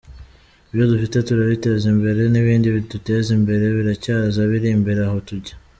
[0.71, 5.53] Ibyo dufite turabiteza imbere n’ibindi biduteza imbere biracyaza biri imbere aho tujya.